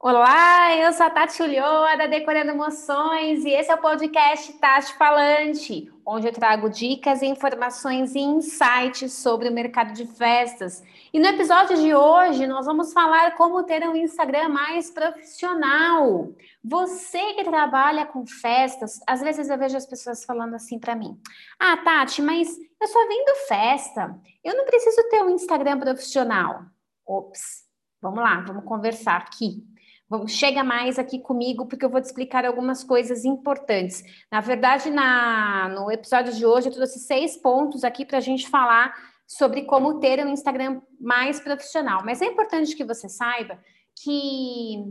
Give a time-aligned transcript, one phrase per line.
[0.00, 4.92] Olá, eu sou a Tati Ulloa, da Decorando Emoções, e esse é o podcast Tati
[4.98, 10.82] Falante, onde eu trago dicas, informações e insights sobre o mercado de festas.
[11.10, 16.28] E no episódio de hoje, nós vamos falar como ter um Instagram mais profissional.
[16.62, 21.18] Você que trabalha com festas, às vezes eu vejo as pessoas falando assim para mim:
[21.58, 26.64] Ah, Tati, mas eu só vendo festa, eu não preciso ter um Instagram profissional.
[27.06, 27.64] Ops,
[28.02, 29.64] vamos lá, vamos conversar aqui.
[30.08, 34.04] Vamos, chega mais aqui comigo, porque eu vou te explicar algumas coisas importantes.
[34.30, 38.48] Na verdade, na, no episódio de hoje, eu trouxe seis pontos aqui para a gente
[38.48, 38.94] falar
[39.26, 42.02] sobre como ter um Instagram mais profissional.
[42.04, 43.58] Mas é importante que você saiba
[43.96, 44.84] que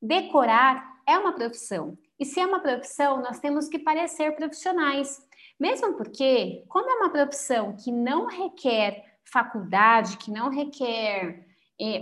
[0.00, 1.96] decorar é uma profissão.
[2.18, 5.18] E se é uma profissão, nós temos que parecer profissionais.
[5.58, 11.46] Mesmo porque, como é uma profissão que não requer faculdade, que não requer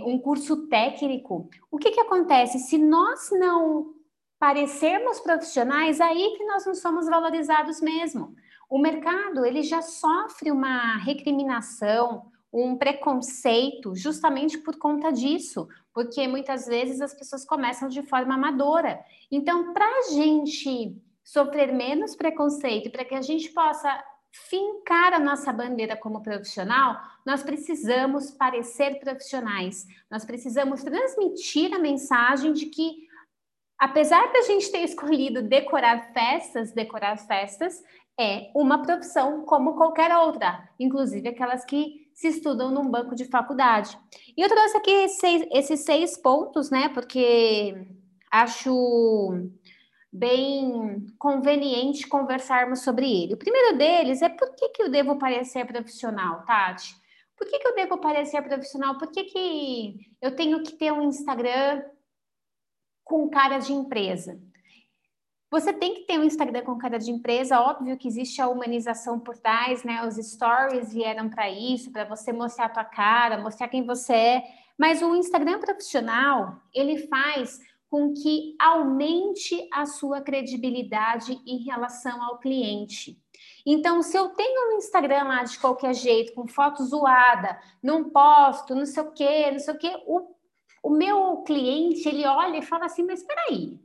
[0.05, 2.59] um curso técnico, o que, que acontece?
[2.59, 3.93] Se nós não
[4.37, 8.35] parecermos profissionais, aí que nós não somos valorizados mesmo.
[8.69, 16.65] O mercado ele já sofre uma recriminação, um preconceito justamente por conta disso, porque muitas
[16.65, 18.99] vezes as pessoas começam de forma amadora.
[19.31, 25.51] Então, para a gente sofrer menos preconceito, para que a gente possa fincar a nossa
[25.51, 29.85] bandeira como profissional, nós precisamos parecer profissionais.
[30.09, 33.07] Nós precisamos transmitir a mensagem de que,
[33.77, 37.81] apesar da gente ter escolhido decorar festas, decorar festas
[38.19, 43.97] é uma profissão como qualquer outra, inclusive aquelas que se estudam num banco de faculdade.
[44.35, 44.91] E eu trouxe aqui
[45.53, 46.89] esses seis pontos, né?
[46.89, 47.87] Porque
[48.29, 49.49] acho
[50.11, 53.33] bem conveniente conversarmos sobre ele.
[53.35, 56.95] O primeiro deles é por que, que eu devo parecer profissional, Tati?
[57.37, 58.97] Por que, que eu devo parecer profissional?
[58.97, 61.83] Por que, que eu tenho que ter um Instagram
[63.03, 64.41] com cara de empresa?
[65.51, 69.19] Você tem que ter um Instagram com cara de empresa, óbvio que existe a humanização
[69.19, 70.05] por trás, né?
[70.05, 74.43] Os stories vieram para isso, para você mostrar a tua cara, mostrar quem você é,
[74.77, 82.37] mas o Instagram profissional, ele faz com que aumente a sua credibilidade em relação ao
[82.37, 83.19] cliente.
[83.65, 88.75] Então, se eu tenho um Instagram lá de qualquer jeito, com foto zoada, não posto,
[88.75, 90.35] não sei o quê, não sei o quê, o,
[90.83, 93.79] o meu cliente, ele olha e fala assim, mas espera aí,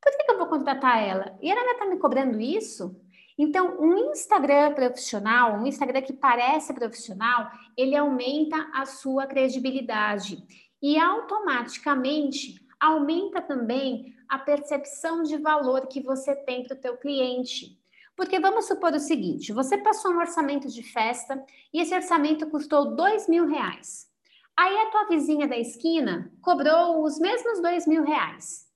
[0.00, 1.36] por que, que eu vou contratar ela?
[1.42, 2.96] E ela está me cobrando isso?
[3.36, 10.42] Então, um Instagram profissional, um Instagram que parece profissional, ele aumenta a sua credibilidade
[10.82, 17.78] e automaticamente aumenta também a percepção de valor que você tem para o teu cliente.
[18.16, 22.96] Porque vamos supor o seguinte: você passou um orçamento de festa e esse orçamento custou
[22.96, 24.08] dois mil reais.
[24.56, 28.66] Aí a tua vizinha da esquina cobrou os mesmos dois mil reais.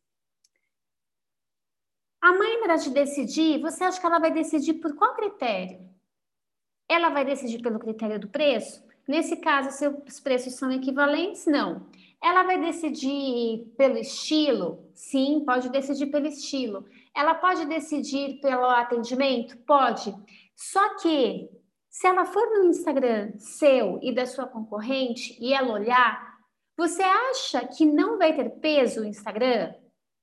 [2.21, 5.81] A mãe, na hora de decidir, você acha que ela vai decidir por qual critério?
[6.89, 8.81] Ela vai decidir pelo critério do preço?
[9.09, 11.85] Nesse caso, se os preços são equivalentes, não.
[12.23, 14.89] Ela vai decidir pelo estilo?
[14.95, 16.85] Sim, pode decidir pelo estilo.
[17.15, 19.57] Ela pode decidir pelo atendimento?
[19.67, 20.15] Pode.
[20.55, 21.49] Só que,
[21.91, 26.39] se ela for no Instagram seu e da sua concorrente e ela olhar,
[26.77, 29.75] você acha que não vai ter peso o Instagram?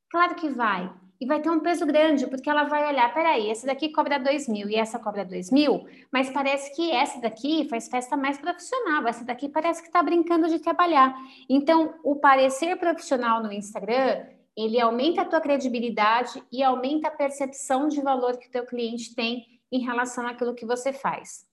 [0.10, 3.66] Claro que vai e vai ter um peso grande, porque ela vai olhar, peraí, esse
[3.66, 7.90] daqui cobra dois mil e essa cobra dois mil, mas parece que essa daqui faz
[7.90, 11.14] festa mais profissional, essa daqui parece que está brincando de trabalhar.
[11.50, 14.26] Então, o parecer profissional no Instagram,
[14.56, 19.14] ele aumenta a tua credibilidade e aumenta a percepção de valor que o teu cliente
[19.14, 21.46] tem em relação àquilo que você faz.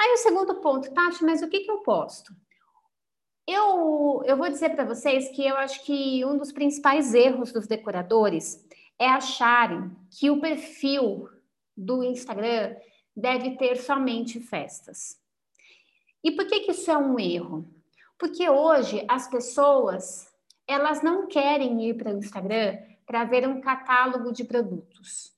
[0.00, 2.32] Aí o segundo ponto, Tati, mas o que, que eu posto?
[3.46, 7.66] Eu, eu vou dizer para vocês que eu acho que um dos principais erros dos
[7.66, 8.64] decoradores
[8.98, 11.28] é acharem que o perfil
[11.76, 12.76] do Instagram
[13.16, 15.20] deve ter somente festas.
[16.22, 17.68] E por que, que isso é um erro?
[18.18, 20.32] Porque hoje as pessoas
[20.66, 25.32] elas não querem ir para o Instagram para ver um catálogo de produtos.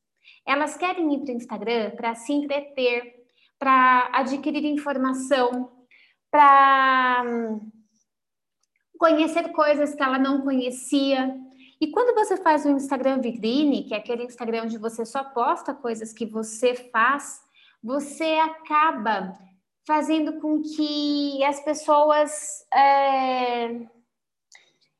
[0.47, 3.26] Elas querem ir para o Instagram para se entreter,
[3.58, 5.73] para adquirir informação,
[6.31, 7.73] para hum,
[8.97, 11.35] conhecer coisas que ela não conhecia.
[11.81, 15.75] E quando você faz um Instagram vitrine, que é aquele Instagram onde você só posta
[15.75, 17.43] coisas que você faz,
[17.82, 19.38] você acaba
[19.87, 23.87] fazendo com que as pessoas é,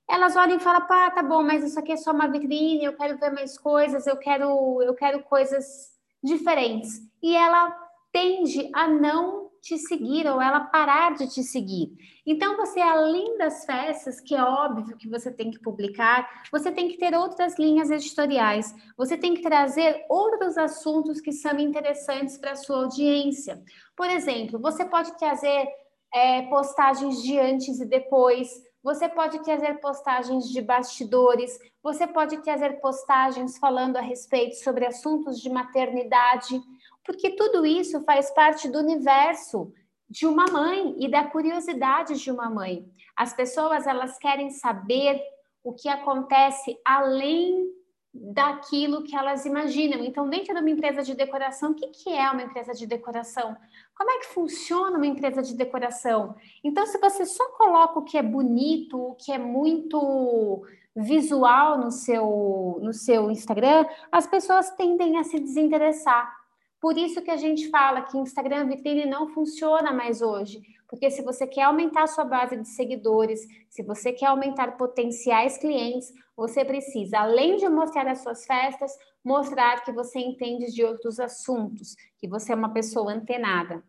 [0.09, 2.97] elas olhem e falam, pá, tá bom, mas isso aqui é só uma vitrine, eu
[2.97, 7.01] quero ver mais coisas, eu quero, eu quero coisas diferentes.
[7.23, 7.71] E ela
[8.13, 11.91] tende a não te seguir ou ela parar de te seguir.
[12.25, 16.87] Então, você, além das festas, que é óbvio que você tem que publicar, você tem
[16.89, 22.53] que ter outras linhas editoriais, você tem que trazer outros assuntos que são interessantes para
[22.53, 23.61] a sua audiência.
[23.97, 25.69] Por exemplo, você pode trazer
[26.15, 28.49] é, postagens de antes e depois,
[28.87, 35.41] você pode trazer postagens de bastidores, você pode trazer postagens falando a respeito sobre assuntos
[35.41, 36.63] de maternidade
[37.07, 39.73] porque tudo isso faz parte do universo
[40.09, 42.89] de uma mãe e da curiosidade de uma mãe.
[43.17, 45.21] As pessoas elas querem saber
[45.65, 47.73] o que acontece além
[48.13, 50.03] daquilo que elas imaginam.
[50.05, 53.57] Então, dentro de uma empresa de decoração, o que, que é uma empresa de decoração?
[53.97, 56.37] Como é que funciona uma empresa de decoração?
[56.63, 60.63] Então, se você só coloca o que é bonito, o que é muito
[60.95, 66.46] visual no seu, no seu Instagram, as pessoas tendem a se desinteressar.
[66.81, 71.23] Por isso que a gente fala que Instagram vitrine não funciona mais hoje, porque se
[71.23, 76.65] você quer aumentar a sua base de seguidores, se você quer aumentar potenciais clientes, você
[76.65, 78.93] precisa, além de mostrar as suas festas,
[79.25, 83.83] mostrar que você entende de outros assuntos, que você é uma pessoa antenada.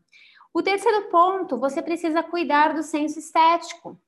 [0.54, 4.00] O terceiro ponto, você precisa cuidar do senso estético.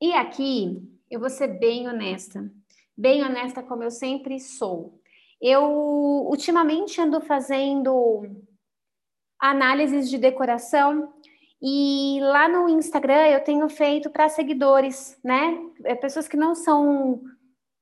[0.00, 0.80] E aqui,
[1.10, 2.50] eu vou ser bem honesta,
[2.96, 5.01] bem honesta como eu sempre sou.
[5.42, 8.24] Eu ultimamente ando fazendo
[9.40, 11.12] análises de decoração
[11.60, 15.58] e lá no Instagram eu tenho feito para seguidores, né?
[15.84, 17.20] É, pessoas que não são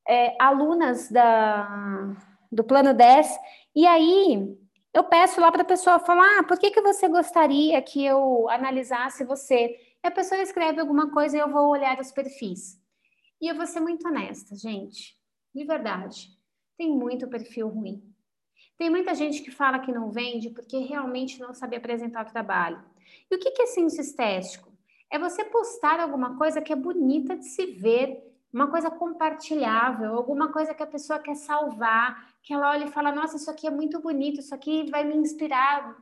[0.09, 2.15] é, alunas da,
[2.51, 3.27] do plano 10.
[3.75, 4.57] E aí
[4.91, 8.49] eu peço lá para a pessoa falar: ah, por que, que você gostaria que eu
[8.49, 9.77] analisasse você?
[10.03, 12.81] E a pessoa escreve alguma coisa e eu vou olhar os perfis.
[13.39, 15.15] E eu vou ser muito honesta, gente,
[15.53, 16.40] de verdade
[16.77, 18.03] tem muito perfil ruim.
[18.77, 22.83] Tem muita gente que fala que não vende porque realmente não sabe apresentar o trabalho.
[23.29, 24.71] E o que é senso estético?
[25.09, 30.51] É você postar alguma coisa que é bonita de se ver, uma coisa compartilhável, alguma
[30.51, 33.71] coisa que a pessoa quer salvar, que ela olha e fala: Nossa, isso aqui é
[33.71, 35.95] muito bonito, isso aqui vai me inspirar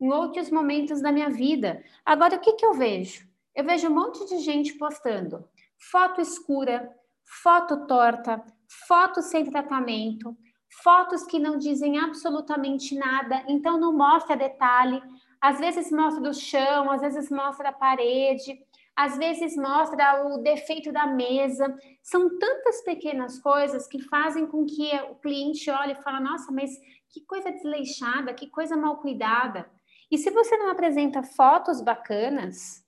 [0.00, 1.82] em outros momentos da minha vida.
[2.04, 3.26] Agora, o que, que eu vejo?
[3.54, 5.48] Eu vejo um monte de gente postando
[5.78, 6.90] foto escura,
[7.24, 8.44] foto torta,
[8.86, 10.36] fotos sem tratamento,
[10.82, 15.02] fotos que não dizem absolutamente nada, então não mostra detalhe.
[15.40, 18.58] Às vezes mostra do chão, às vezes mostra a parede,
[18.96, 21.76] às vezes mostra o defeito da mesa.
[22.02, 26.70] São tantas pequenas coisas que fazem com que o cliente olhe e fale: nossa, mas
[27.10, 29.70] que coisa desleixada, que coisa mal cuidada.
[30.10, 32.84] E se você não apresenta fotos bacanas,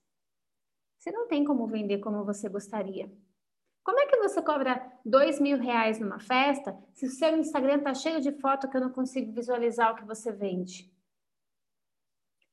[0.97, 3.11] você não tem como vender como você gostaria.
[3.87, 7.93] Como é que você cobra dois mil reais numa festa se o seu Instagram está
[7.93, 10.91] cheio de foto que eu não consigo visualizar o que você vende?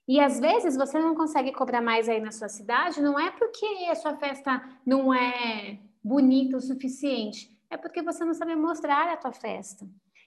[0.07, 3.67] E às vezes você não consegue cobrar mais aí na sua cidade, não é porque
[3.91, 9.17] a sua festa não é bonita o suficiente, é porque você não sabe mostrar a
[9.17, 9.85] tua festa.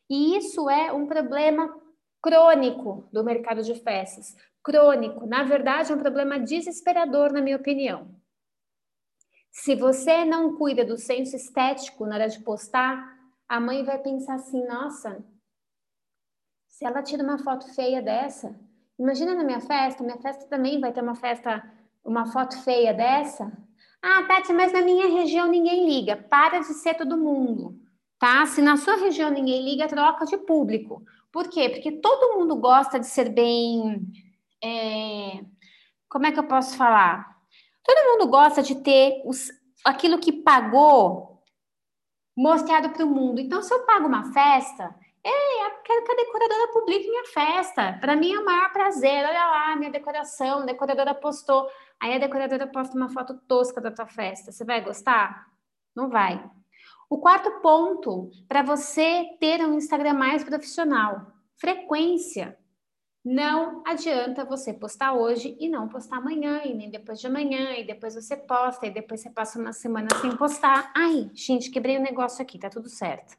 [0.10, 1.74] E isso é um problema
[2.22, 4.36] crônico do mercado de festas.
[4.62, 8.14] Crônico, na verdade, é um problema desesperador, na minha opinião.
[9.52, 13.18] Se você não cuida do senso estético na hora de postar,
[13.48, 15.24] a mãe vai pensar assim: nossa,
[16.68, 18.56] se ela tira uma foto feia dessa,
[19.00, 21.64] imagina na minha festa, minha festa também vai ter uma festa,
[22.04, 23.52] uma foto feia dessa.
[24.02, 26.16] Ah, Tati, mas na minha região ninguém liga.
[26.16, 27.80] Para de ser todo mundo,
[28.20, 28.46] tá?
[28.46, 31.04] Se na sua região ninguém liga, troca de público.
[31.32, 31.70] Por quê?
[31.70, 34.06] Porque todo mundo gosta de ser bem.
[34.64, 35.44] É...
[36.08, 37.37] Como é que eu posso falar?
[37.88, 39.50] Todo mundo gosta de ter os,
[39.86, 41.42] aquilo que pagou
[42.36, 43.40] mostrado para o mundo.
[43.40, 47.94] Então, se eu pago uma festa, ei, quero que a decoradora publique minha festa.
[47.94, 49.26] Para mim é o maior prazer.
[49.26, 51.68] Olha lá, minha decoração, a decoradora postou.
[51.98, 54.52] Aí a decoradora posta uma foto tosca da tua festa.
[54.52, 55.48] Você vai gostar?
[55.96, 56.44] Não vai.
[57.10, 62.58] O quarto ponto para você ter um Instagram mais profissional: frequência.
[63.30, 67.84] Não adianta você postar hoje e não postar amanhã, e nem depois de amanhã, e
[67.84, 70.94] depois você posta, e depois você passa uma semana sem postar.
[70.96, 73.38] Ai, gente, quebrei o um negócio aqui, tá tudo certo.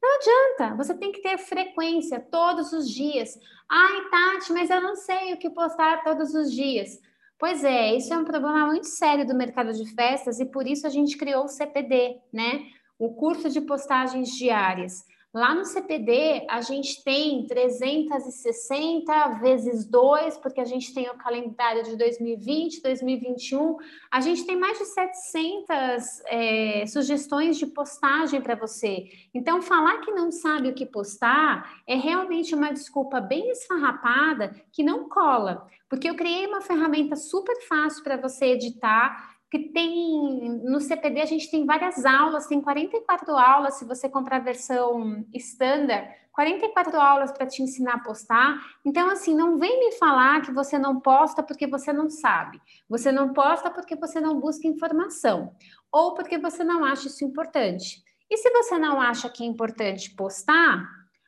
[0.00, 3.36] Não adianta, você tem que ter frequência todos os dias.
[3.68, 7.00] Ai, Tati, mas eu não sei o que postar todos os dias.
[7.36, 10.86] Pois é, isso é um problema muito sério do mercado de festas e por isso
[10.86, 12.64] a gente criou o CPD, né?
[12.96, 15.04] O curso de postagens diárias.
[15.36, 21.82] Lá no CPD, a gente tem 360 vezes 2, porque a gente tem o calendário
[21.82, 23.76] de 2020, 2021.
[24.10, 29.10] A gente tem mais de 700 é, sugestões de postagem para você.
[29.34, 34.82] Então, falar que não sabe o que postar é realmente uma desculpa bem esfarrapada que
[34.82, 35.68] não cola.
[35.86, 41.26] Porque eu criei uma ferramenta super fácil para você editar que tem no CPD a
[41.26, 47.32] gente tem várias aulas, tem 44 aulas se você comprar a versão standard, 44 aulas
[47.32, 48.58] para te ensinar a postar.
[48.84, 52.60] Então assim, não vem me falar que você não posta porque você não sabe.
[52.88, 55.54] Você não posta porque você não busca informação
[55.92, 58.04] ou porque você não acha isso importante.
[58.28, 60.84] E se você não acha que é importante postar,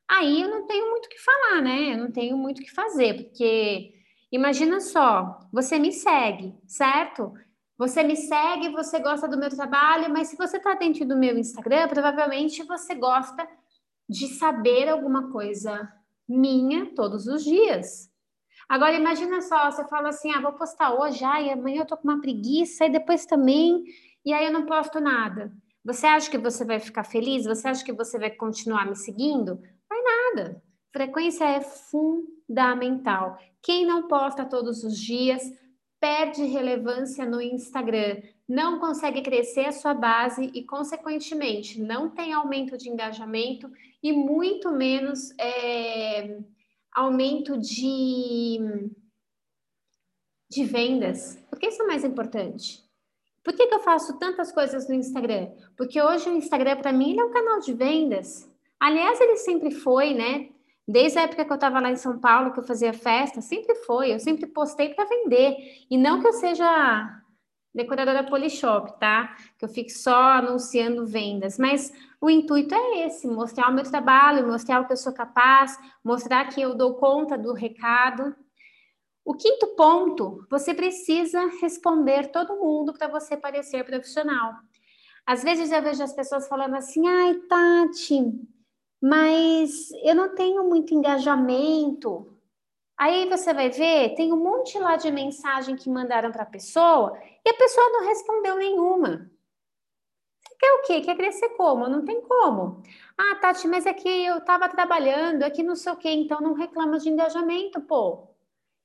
[0.09, 1.93] aí eu não tenho muito o que falar, né?
[1.95, 3.95] Eu não tenho muito o que fazer, porque
[4.33, 7.33] imagina só, você me segue, certo?
[7.79, 11.39] Você me segue, você gosta do meu trabalho, mas se você está dentro do meu
[11.39, 13.49] Instagram, provavelmente você gosta
[14.09, 15.89] de saber alguma coisa
[16.29, 18.11] minha todos os dias.
[18.69, 22.09] Agora imagina só, você fala assim, ah, vou postar hoje, ai, amanhã eu tô com
[22.09, 23.85] uma preguiça, e depois também,
[24.25, 25.53] e aí eu não posto nada.
[25.85, 27.45] Você acha que você vai ficar feliz?
[27.45, 29.59] Você acha que você vai continuar me seguindo?
[29.89, 30.63] Vai nada.
[30.93, 33.39] Frequência é fundamental.
[33.63, 35.43] Quem não posta todos os dias
[36.01, 42.77] perde relevância no Instagram, não consegue crescer a sua base e, consequentemente, não tem aumento
[42.79, 43.71] de engajamento
[44.03, 46.39] e muito menos é,
[46.93, 48.59] aumento de,
[50.51, 51.37] de vendas.
[51.51, 52.83] Por que isso é mais importante?
[53.43, 55.51] Por que, que eu faço tantas coisas no Instagram?
[55.77, 58.51] Porque hoje o Instagram, para mim, é um canal de vendas.
[58.79, 60.51] Aliás, ele sempre foi, né?
[60.89, 63.75] Desde a época que eu estava lá em São Paulo, que eu fazia festa, sempre
[63.75, 65.55] foi, eu sempre postei para vender.
[65.91, 67.23] E não que eu seja
[67.75, 69.37] decoradora Polishop, tá?
[69.59, 74.47] Que eu fique só anunciando vendas, mas o intuito é esse: mostrar o meu trabalho,
[74.47, 78.35] mostrar o que eu sou capaz, mostrar que eu dou conta do recado.
[79.23, 84.55] O quinto ponto, você precisa responder todo mundo para você parecer profissional.
[85.27, 88.41] Às vezes eu vejo as pessoas falando assim: ai, Tati,
[89.01, 92.37] mas eu não tenho muito engajamento.
[92.97, 97.17] Aí você vai ver, tem um monte lá de mensagem que mandaram para a pessoa
[97.47, 99.31] e a pessoa não respondeu nenhuma.
[100.41, 101.01] Você quer o quê?
[101.03, 101.89] Quer crescer como?
[101.89, 102.83] Não tem como.
[103.17, 106.41] Ah, Tati, mas é que eu estava trabalhando, é que não sei o quê, então
[106.41, 108.29] não reclama de engajamento, pô.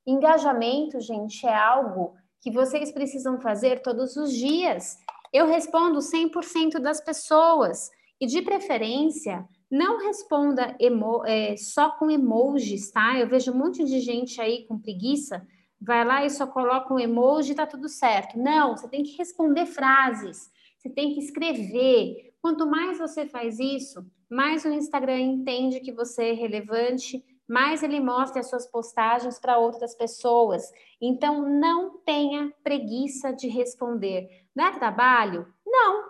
[0.06, 4.98] Engajamento, gente, é algo que vocês precisam fazer todos os dias.
[5.32, 7.90] Eu respondo 100% das pessoas
[8.20, 13.18] e, de preferência, não responda emo, é, só com emojis, tá?
[13.18, 15.44] Eu vejo um monte de gente aí com preguiça,
[15.80, 18.38] vai lá e só coloca um emoji e tá tudo certo.
[18.38, 22.32] Não, você tem que responder frases, você tem que escrever.
[22.40, 27.98] Quanto mais você faz isso, mais o Instagram entende que você é relevante, mais ele
[27.98, 30.70] mostra as suas postagens para outras pessoas.
[31.00, 34.28] Então, não tenha preguiça de responder.
[34.54, 35.52] Dá trabalho?
[35.66, 36.04] Não,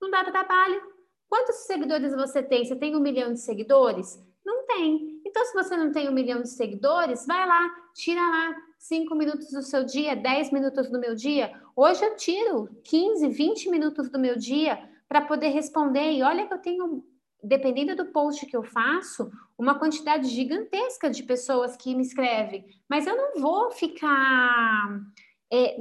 [0.00, 0.99] não dá trabalho.
[1.30, 2.64] Quantos seguidores você tem?
[2.64, 4.20] Você tem um milhão de seguidores?
[4.44, 5.22] Não tem.
[5.24, 9.48] Então, se você não tem um milhão de seguidores, vai lá, tira lá cinco minutos
[9.52, 11.52] do seu dia, 10 minutos do meu dia.
[11.76, 16.10] Hoje eu tiro 15, 20 minutos do meu dia para poder responder.
[16.10, 17.04] E olha que eu tenho,
[17.44, 22.66] dependendo do post que eu faço, uma quantidade gigantesca de pessoas que me escrevem.
[22.88, 25.00] Mas eu não vou ficar,
[25.52, 25.76] é,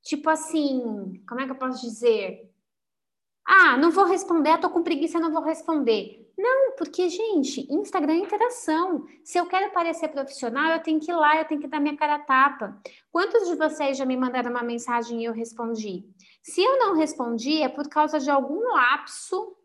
[0.00, 2.52] tipo assim, como é que eu posso dizer?
[3.46, 6.26] Ah, não vou responder, tô com preguiça, não vou responder.
[6.36, 9.06] Não, porque, gente, Instagram é interação.
[9.24, 11.96] Se eu quero parecer profissional, eu tenho que ir lá, eu tenho que dar minha
[11.96, 12.76] cara a tapa.
[13.10, 16.04] Quantos de vocês já me mandaram uma mensagem e eu respondi?
[16.42, 19.56] Se eu não respondi, é por causa de algum lapso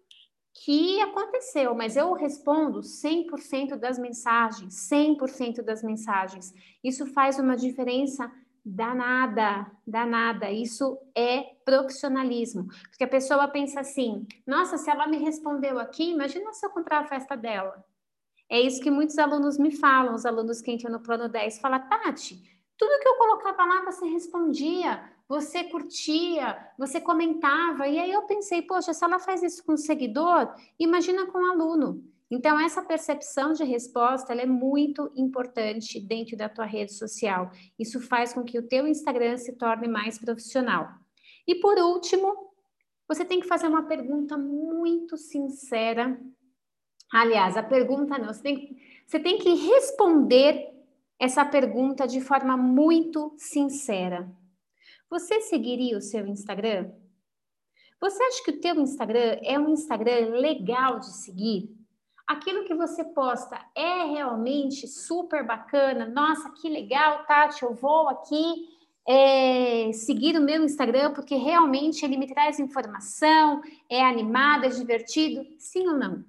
[0.64, 6.54] que aconteceu, mas eu respondo 100% das mensagens, 100% das mensagens.
[6.84, 8.32] Isso faz uma diferença
[8.64, 10.52] Danada, danada.
[10.52, 12.68] Isso é profissionalismo.
[12.90, 17.00] Porque a pessoa pensa assim: nossa, se ela me respondeu aqui, imagina se eu comprar
[17.00, 17.84] a festa dela.
[18.50, 21.80] É isso que muitos alunos me falam, os alunos que entram no plano 10, fala,
[21.80, 22.38] Tati,
[22.78, 27.88] tudo que eu colocava lá você respondia, você curtia, você comentava.
[27.88, 31.52] E aí eu pensei, poxa, se ela faz isso com o seguidor, imagina com o
[31.52, 32.04] aluno.
[32.32, 37.52] Então, essa percepção de resposta é muito importante dentro da tua rede social.
[37.78, 40.88] Isso faz com que o teu Instagram se torne mais profissional.
[41.46, 42.34] E por último,
[43.06, 46.18] você tem que fazer uma pergunta muito sincera.
[47.12, 50.70] Aliás, a pergunta não, você tem, você tem que responder
[51.20, 54.34] essa pergunta de forma muito sincera.
[55.10, 56.94] Você seguiria o seu Instagram?
[58.00, 61.81] Você acha que o teu Instagram é um Instagram legal de seguir?
[62.32, 66.06] Aquilo que você posta é realmente super bacana.
[66.06, 68.70] Nossa, que legal, Tati, eu vou aqui
[69.08, 75.46] é, seguir o meu Instagram porque realmente ele me traz informação, é animado, é divertido?
[75.58, 76.24] Sim ou não?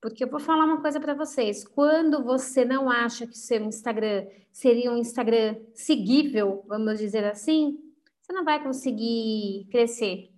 [0.00, 4.26] Porque eu vou falar uma coisa para vocês: quando você não acha que seu Instagram
[4.52, 7.78] seria um Instagram seguível, vamos dizer assim,
[8.20, 10.30] você não vai conseguir crescer.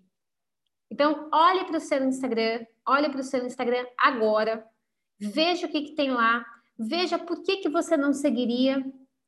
[0.90, 4.64] Então, olhe para o seu Instagram, olhe para o seu Instagram agora,
[5.18, 6.44] veja o que, que tem lá,
[6.78, 8.84] veja por que, que você não seguiria,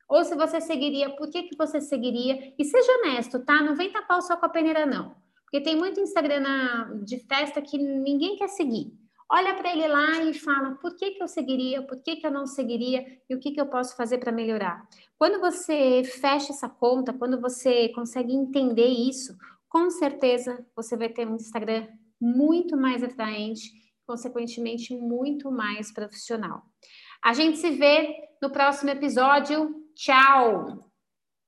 [0.08, 3.62] ou se você seguiria, por que, que você seguiria, e seja honesto, tá?
[3.62, 5.14] Não vem tapar o sol com a peneira, não.
[5.44, 8.92] Porque tem muito Instagram na, de festa que ninguém quer seguir.
[9.32, 12.32] Olha para ele lá e fala por que, que eu seguiria, por que, que eu
[12.32, 14.84] não seguiria e o que, que eu posso fazer para melhorar.
[15.16, 19.36] Quando você fecha essa conta, quando você consegue entender isso,
[19.68, 21.86] com certeza você vai ter um Instagram
[22.20, 23.70] muito mais atraente,
[24.06, 26.62] consequentemente muito mais profissional.
[27.22, 29.74] A gente se vê no próximo episódio.
[29.94, 30.89] Tchau!